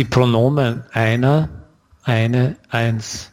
[0.00, 1.50] die Pronomen einer,
[2.04, 3.32] eine, eins.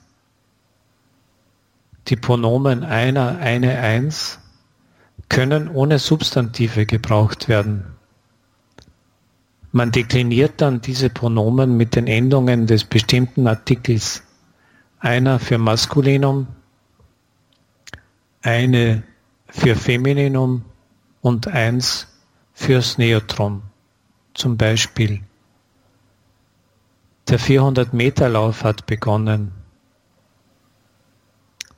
[2.10, 4.40] Die Pronomen einer, eine, eins
[5.30, 7.86] können ohne Substantive gebraucht werden.
[9.72, 14.24] Man dekliniert dann diese Pronomen mit den Endungen des bestimmten Artikels.
[15.00, 16.48] Einer für Maskulinum,
[18.42, 19.04] eine
[19.48, 20.66] für Femininum
[21.22, 22.08] und eins
[22.54, 23.62] fürs Neutrum.
[24.34, 25.22] Zum Beispiel.
[27.30, 29.52] Der 400-Meter-Lauf hat begonnen.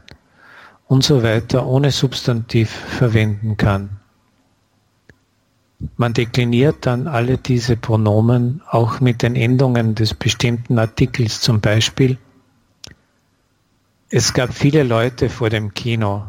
[0.89, 4.00] und so weiter ohne Substantiv verwenden kann.
[5.97, 12.19] Man dekliniert dann alle diese Pronomen auch mit den Endungen des bestimmten Artikels, zum Beispiel
[14.17, 16.29] es gab viele Leute vor dem Kino,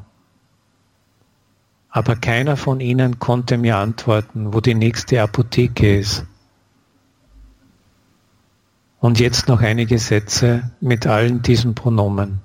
[1.92, 6.26] aber keiner von ihnen konnte mir antworten, wo die nächste Apotheke ist.
[9.00, 12.42] Und jetzt noch einige Sätze mit allen diesen Pronomen.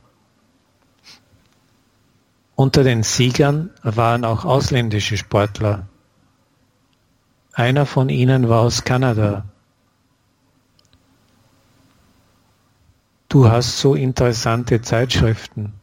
[2.55, 5.89] Unter den Siegern waren auch ausländische Sportler.
[7.55, 9.47] Einer von ihnen war aus Kanada.
[13.31, 15.75] Du hast so interessante Zeitschriften.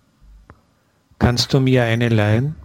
[1.17, 2.57] Kannst du mir eine leihen?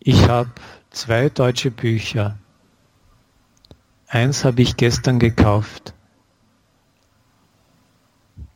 [0.00, 0.50] Ich habe
[0.90, 2.36] zwei deutsche Bücher.
[4.06, 5.94] Eins habe ich gestern gekauft.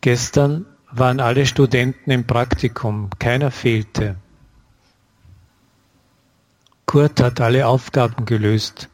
[0.02, 4.16] Gestern waren alle Studenten im Praktikum, keiner fehlte.
[6.84, 8.90] Kurt hat alle Aufgaben gelöst,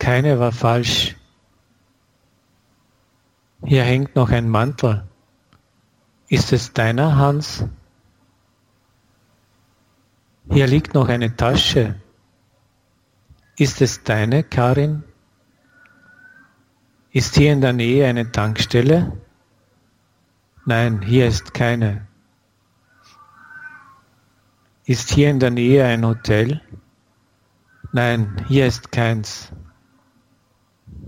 [0.00, 1.14] keine war falsch.
[3.64, 5.06] Hier hängt noch ein Mantel.
[6.28, 7.64] Ist es deiner, Hans?
[10.48, 11.96] Hier liegt noch eine Tasche.
[13.56, 15.04] Ist es deine, Karin?
[17.12, 19.20] Ist hier in der Nähe eine Tankstelle?
[20.64, 22.06] Nein, hier ist keine.
[24.84, 26.60] Ist hier in der Nähe ein Hotel?
[27.92, 29.52] Nein, hier ist keins.